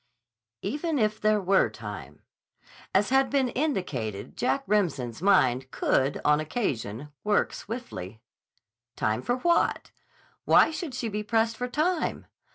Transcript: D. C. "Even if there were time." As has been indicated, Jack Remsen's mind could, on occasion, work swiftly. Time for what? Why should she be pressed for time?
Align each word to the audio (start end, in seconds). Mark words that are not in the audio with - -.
D. 0.63 0.69
C. 0.71 0.73
"Even 0.73 0.97
if 0.97 1.21
there 1.21 1.39
were 1.39 1.69
time." 1.69 2.23
As 2.91 3.09
has 3.11 3.27
been 3.29 3.49
indicated, 3.49 4.35
Jack 4.35 4.63
Remsen's 4.65 5.21
mind 5.21 5.69
could, 5.69 6.19
on 6.25 6.39
occasion, 6.39 7.09
work 7.23 7.53
swiftly. 7.53 8.19
Time 8.95 9.21
for 9.21 9.35
what? 9.35 9.91
Why 10.43 10.71
should 10.71 10.95
she 10.95 11.07
be 11.07 11.21
pressed 11.21 11.55
for 11.55 11.67
time? 11.67 12.25